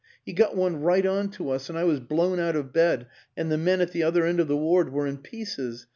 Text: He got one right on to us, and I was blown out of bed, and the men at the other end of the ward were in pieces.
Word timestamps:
He 0.25 0.33
got 0.33 0.55
one 0.55 0.81
right 0.81 1.05
on 1.05 1.29
to 1.33 1.51
us, 1.51 1.69
and 1.69 1.77
I 1.77 1.83
was 1.83 1.99
blown 1.99 2.39
out 2.39 2.55
of 2.55 2.73
bed, 2.73 3.05
and 3.37 3.51
the 3.51 3.55
men 3.59 3.81
at 3.81 3.91
the 3.91 4.01
other 4.01 4.25
end 4.25 4.39
of 4.39 4.47
the 4.47 4.57
ward 4.57 4.91
were 4.91 5.05
in 5.05 5.19
pieces. 5.19 5.85